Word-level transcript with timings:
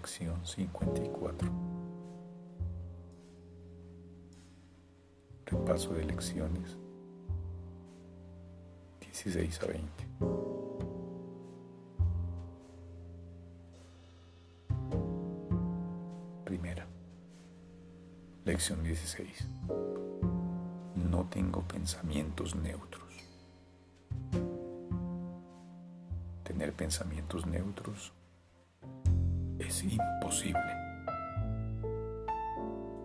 Lección 0.00 0.46
54. 0.46 1.50
Repaso 5.44 5.92
de 5.92 6.04
lecciones 6.04 6.78
16 9.00 9.60
a 9.62 9.66
20. 9.66 10.06
Primera. 16.46 16.86
Lección 18.46 18.82
16. 18.82 19.50
No 20.94 21.26
tengo 21.28 21.60
pensamientos 21.68 22.54
neutros. 22.54 23.04
Tener 26.42 26.72
pensamientos 26.72 27.44
neutros 27.44 28.14
imposible, 29.84 30.76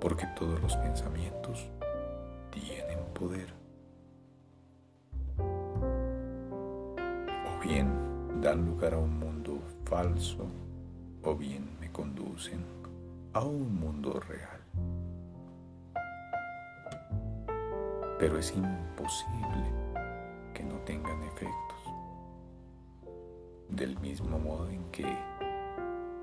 porque 0.00 0.26
todos 0.38 0.60
los 0.60 0.76
pensamientos 0.76 1.68
tienen 2.50 2.98
poder. 3.14 3.52
O 7.46 7.60
bien 7.62 8.40
dan 8.40 8.64
lugar 8.66 8.94
a 8.94 8.98
un 8.98 9.18
mundo 9.18 9.60
falso, 9.84 10.46
o 11.22 11.34
bien 11.34 11.76
me 11.80 11.90
conducen 11.90 12.64
a 13.32 13.40
un 13.44 13.78
mundo 13.78 14.20
real. 14.20 14.60
Pero 18.18 18.38
es 18.38 18.54
imposible 18.54 19.64
que 20.54 20.62
no 20.64 20.76
tengan 20.80 21.22
efectos. 21.22 21.78
Del 23.68 23.98
mismo 24.00 24.38
modo 24.38 24.68
en 24.68 24.84
que 24.90 25.06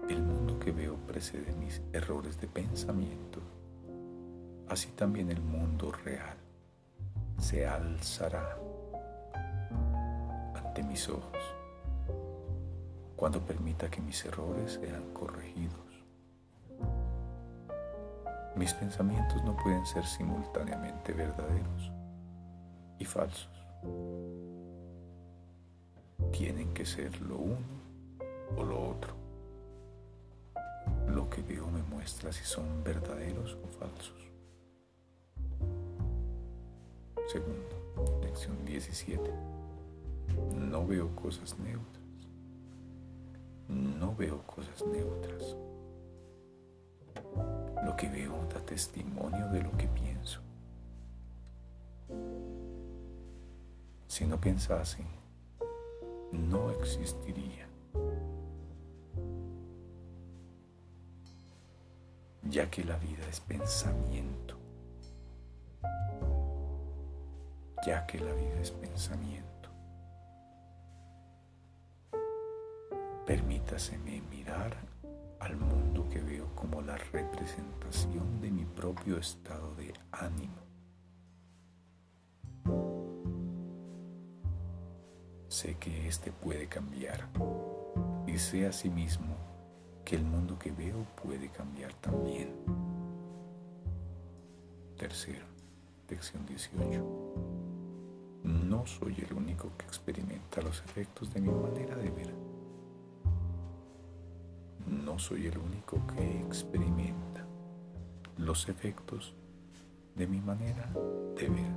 el 0.10 0.22
mundo 0.22 0.58
que 0.60 0.72
veo 0.72 0.96
precede 0.96 1.54
mis 1.54 1.82
errores 1.92 2.40
de 2.40 2.48
pensamiento, 2.48 3.42
así 4.70 4.90
también 4.92 5.30
el 5.30 5.42
mundo 5.42 5.92
real 5.92 6.38
se 7.38 7.68
alzará 7.68 8.58
ante 10.56 10.84
mis 10.84 11.10
ojos 11.10 11.38
cuando 13.16 13.42
permita 13.42 13.90
que 13.90 14.00
mis 14.00 14.24
errores 14.26 14.80
sean 14.82 15.12
corregidos. 15.14 15.76
Mis 18.56 18.74
pensamientos 18.74 19.44
no 19.44 19.56
pueden 19.58 19.86
ser 19.86 20.06
simultáneamente 20.06 21.14
verdaderos 21.14 21.92
y 22.98 23.06
falsos. 23.06 23.50
Tienen 26.32 26.74
que 26.74 26.86
ser 26.86 27.20
lo 27.22 27.38
uno 27.38 27.58
o 28.56 28.64
lo 28.64 28.90
otro 28.90 29.27
lo 31.18 31.28
que 31.32 31.42
veo 31.42 31.66
me 31.72 31.82
muestra 31.82 32.32
si 32.32 32.44
son 32.44 32.84
verdaderos 32.84 33.58
o 33.64 33.68
falsos. 33.80 34.22
Segundo, 37.28 38.22
lección 38.22 38.64
17. 38.64 39.34
No 40.54 40.86
veo 40.86 41.16
cosas 41.16 41.58
neutras. 41.58 42.06
No 43.68 44.16
veo 44.16 44.44
cosas 44.44 44.86
neutras. 44.86 45.58
Lo 47.84 47.96
que 47.96 48.10
veo 48.10 48.48
da 48.54 48.60
testimonio 48.60 49.48
de 49.50 49.64
lo 49.64 49.72
que 49.72 49.88
pienso. 49.88 50.40
Si 54.08 54.24
no 54.28 54.40
pensase, 54.40 55.04
no 56.32 56.70
existiría. 56.70 57.68
Ya 62.58 62.72
que 62.72 62.84
la 62.84 62.98
vida 62.98 63.24
es 63.30 63.40
pensamiento, 63.40 64.58
ya 67.86 68.08
que 68.08 68.20
la 68.20 68.34
vida 68.34 68.60
es 68.60 68.72
pensamiento. 68.72 69.70
Permítaseme 73.28 74.24
mirar 74.32 74.76
al 75.40 75.56
mundo 75.56 76.10
que 76.10 76.20
veo 76.20 76.48
como 76.56 76.82
la 76.82 76.98
representación 76.98 78.42
de 78.42 78.50
mi 78.50 78.66
propio 78.66 79.20
estado 79.20 79.76
de 79.76 79.94
ánimo. 80.12 80.58
Sé 85.48 85.78
que 85.78 86.08
éste 86.08 86.32
puede 86.32 86.68
cambiar 86.68 87.28
y 88.26 88.40
sé 88.40 88.66
asimismo 88.66 89.57
que 90.08 90.16
el 90.16 90.24
mundo 90.24 90.58
que 90.58 90.72
veo 90.72 91.06
puede 91.22 91.50
cambiar 91.50 91.94
también. 91.96 92.50
Tercero, 94.96 95.46
lección 96.10 96.46
18. 96.46 97.04
No 98.44 98.86
soy 98.86 99.18
el 99.18 99.34
único 99.34 99.70
que 99.78 99.86
experimenta 99.86 100.62
los 100.62 100.80
efectos 100.80 101.34
de 101.34 101.42
mi 101.42 101.52
manera 101.52 101.98
de 101.98 102.10
ver. 102.10 102.34
No 104.86 105.20
soy 105.20 105.48
el 105.48 105.58
único 105.58 106.00
que 106.08 106.40
experimenta 106.40 107.46
los 108.38 108.70
efectos 108.70 109.36
de 110.16 110.26
mi 110.26 110.40
manera 110.40 110.90
de 111.36 111.50
ver. 111.50 111.74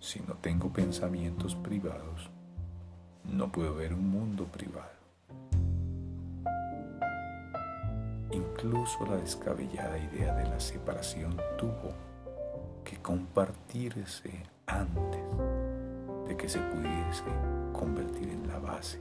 Si 0.00 0.20
no 0.20 0.36
tengo 0.36 0.72
pensamientos 0.72 1.54
privados, 1.54 2.30
no 3.24 3.52
puedo 3.52 3.74
ver 3.74 3.92
un 3.92 4.08
mundo 4.08 4.46
privado. 4.46 4.98
Incluso 8.30 9.06
la 9.06 9.16
descabellada 9.16 9.98
idea 9.98 10.34
de 10.34 10.44
la 10.44 10.60
separación 10.60 11.36
tuvo 11.56 11.94
que 12.84 12.96
compartirse 12.98 14.42
antes 14.66 15.22
de 16.26 16.36
que 16.36 16.48
se 16.48 16.58
pudiese 16.58 17.24
convertir 17.72 18.28
en 18.28 18.46
la 18.46 18.58
base 18.58 19.00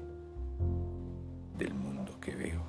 del 1.57 1.73
mundo 1.73 2.19
que 2.21 2.35
veo. 2.35 2.61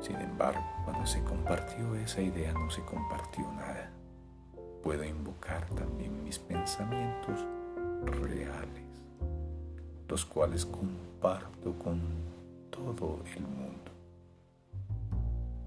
Sin 0.00 0.16
embargo, 0.16 0.60
cuando 0.84 1.06
se 1.06 1.22
compartió 1.24 1.94
esa 1.96 2.20
idea 2.20 2.52
no 2.52 2.70
se 2.70 2.82
compartió 2.84 3.50
nada. 3.52 3.90
Puedo 4.82 5.04
invocar 5.04 5.66
también 5.74 6.24
mis 6.24 6.38
pensamientos 6.38 7.44
reales 8.20 8.82
los 10.12 10.26
cuales 10.26 10.66
comparto 10.66 11.72
con 11.78 12.02
todo 12.68 13.22
el 13.34 13.40
mundo, 13.44 13.90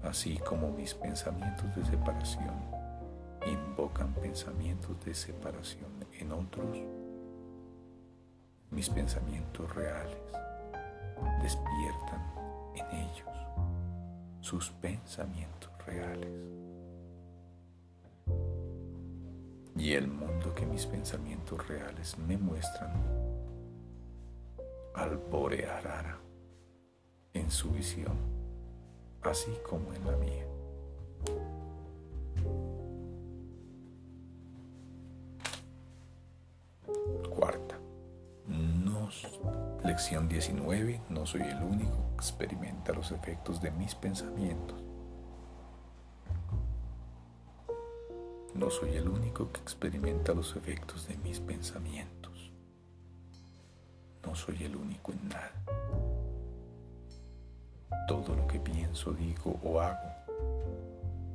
así 0.04 0.38
como 0.38 0.70
mis 0.70 0.94
pensamientos 0.94 1.74
de 1.74 1.84
separación 1.84 2.54
invocan 3.44 4.14
pensamientos 4.14 5.04
de 5.04 5.16
separación 5.16 5.90
en 6.20 6.30
otros, 6.30 6.78
mis 8.70 8.88
pensamientos 8.88 9.74
reales 9.74 10.16
despiertan 11.42 12.32
en 12.76 12.98
ellos 13.00 13.28
sus 14.42 14.70
pensamientos 14.70 15.72
reales. 15.84 16.65
Y 19.76 19.92
el 19.92 20.08
mundo 20.08 20.54
que 20.54 20.64
mis 20.64 20.86
pensamientos 20.86 21.66
reales 21.68 22.16
me 22.18 22.36
muestran 22.38 22.92
alboreará 24.94 26.18
en 27.34 27.50
su 27.50 27.70
visión, 27.70 28.16
así 29.22 29.52
como 29.68 29.92
en 29.92 30.06
la 30.06 30.16
mía. 30.16 30.46
Cuarta, 37.28 37.78
lección 39.84 40.26
19, 40.28 41.02
no 41.10 41.26
soy 41.26 41.42
el 41.42 41.62
único 41.62 41.96
que 42.10 42.14
experimenta 42.14 42.94
los 42.94 43.12
efectos 43.12 43.60
de 43.60 43.70
mis 43.72 43.94
pensamientos. 43.94 44.85
No 48.58 48.70
soy 48.70 48.96
el 48.96 49.08
único 49.08 49.52
que 49.52 49.60
experimenta 49.60 50.32
los 50.34 50.56
efectos 50.56 51.06
de 51.08 51.16
mis 51.18 51.40
pensamientos 51.40 52.26
no 54.26 54.34
soy 54.34 54.64
el 54.64 54.76
único 54.76 55.12
en 55.12 55.28
nada. 55.28 55.52
Todo 58.08 58.34
lo 58.34 58.46
que 58.46 58.58
pienso, 58.58 59.12
digo 59.12 59.58
o 59.62 59.80
hago 59.80 60.10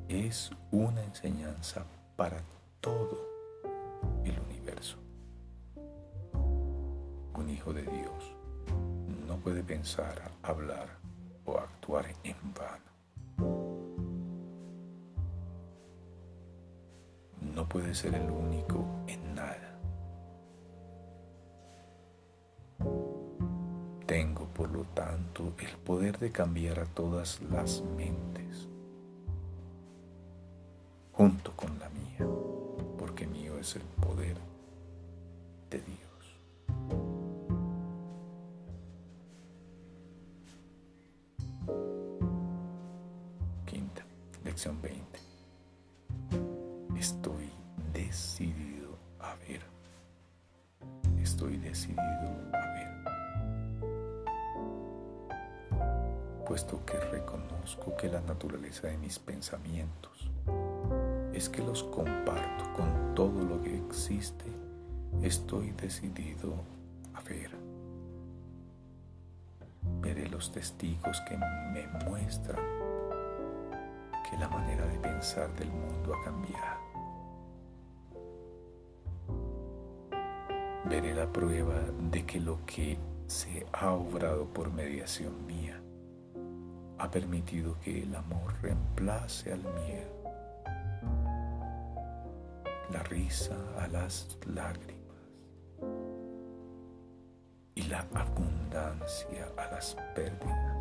es 0.09 0.51
una 0.71 1.01
enseñanza 1.03 1.85
para 2.17 2.43
todo 2.81 3.17
el 4.25 4.37
universo. 4.39 4.97
Un 7.33 7.49
hijo 7.49 7.71
de 7.73 7.83
Dios 7.83 8.35
no 9.25 9.37
puede 9.37 9.63
pensar, 9.63 10.31
hablar 10.43 10.97
o 11.45 11.57
actuar 11.57 12.05
en 12.23 12.35
vano. 12.53 12.90
no 17.61 17.69
puede 17.69 17.93
ser 17.93 18.15
el 18.15 18.27
único 18.31 18.83
en 19.05 19.35
nada. 19.35 19.77
Tengo, 24.07 24.45
por 24.47 24.71
lo 24.71 24.83
tanto, 24.95 25.53
el 25.59 25.77
poder 25.77 26.17
de 26.17 26.31
cambiar 26.31 26.79
a 26.79 26.85
todas 26.85 27.39
las 27.51 27.83
mentes, 27.95 28.67
junto 31.11 31.55
con 31.55 31.77
la 31.77 31.87
mía, 31.89 32.27
porque 32.97 33.27
mío 33.27 33.59
es 33.59 33.75
el 33.75 33.83
poder 33.83 34.37
de 35.69 35.81
Dios. 35.81 35.99
Quinta, 43.67 44.03
lección 44.43 44.81
20 44.81 45.11
decidido 48.11 48.97
a 49.21 49.35
ver. 49.35 49.61
Estoy 51.21 51.55
decidido 51.55 52.27
a 52.51 52.65
ver. 52.73 52.91
Puesto 56.45 56.85
que 56.85 56.99
reconozco 56.99 57.95
que 57.95 58.09
la 58.09 58.19
naturaleza 58.19 58.87
de 58.87 58.97
mis 58.97 59.17
pensamientos 59.17 60.29
es 61.33 61.47
que 61.47 61.63
los 61.63 61.85
comparto 61.85 62.73
con 62.73 63.15
todo 63.15 63.45
lo 63.45 63.61
que 63.63 63.77
existe 63.77 64.51
estoy 65.21 65.71
decidido 65.71 66.53
a 67.13 67.21
ver. 67.21 67.51
Veré 70.01 70.27
los 70.27 70.51
testigos 70.51 71.21
que 71.29 71.37
me 71.37 71.87
muestran 72.05 72.59
que 74.29 74.37
la 74.37 74.49
manera 74.49 74.85
de 74.85 74.99
pensar 74.99 75.55
del 75.55 75.71
mundo 75.71 76.13
ha 76.13 76.25
cambiado. 76.25 76.90
Veré 80.91 81.15
la 81.15 81.25
prueba 81.25 81.79
de 82.11 82.25
que 82.25 82.37
lo 82.37 82.65
que 82.65 82.97
se 83.25 83.65
ha 83.71 83.93
obrado 83.93 84.45
por 84.45 84.73
mediación 84.73 85.45
mía 85.45 85.81
ha 86.97 87.09
permitido 87.09 87.79
que 87.79 88.03
el 88.03 88.13
amor 88.13 88.53
reemplace 88.61 89.53
al 89.53 89.61
miedo, 89.61 90.11
la 92.91 93.01
risa 93.03 93.55
a 93.79 93.87
las 93.87 94.37
lágrimas 94.45 95.15
y 97.73 97.83
la 97.83 98.05
abundancia 98.13 99.47
a 99.55 99.71
las 99.71 99.95
pérdidas. 100.13 100.77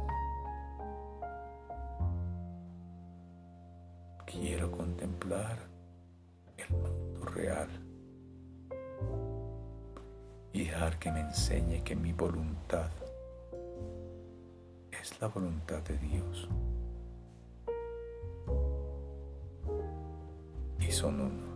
Quiero 4.26 4.72
contemplar 4.72 5.56
el 6.56 6.76
mundo 6.76 7.26
real 7.26 7.89
dejar 10.64 10.98
que 10.98 11.10
me 11.10 11.20
enseñe 11.20 11.82
que 11.82 11.96
mi 11.96 12.12
voluntad 12.12 12.90
es 14.90 15.18
la 15.18 15.28
voluntad 15.28 15.80
de 15.82 15.96
Dios. 15.96 16.48
Y 20.78 20.92
son 20.92 21.20
uno. 21.20 21.49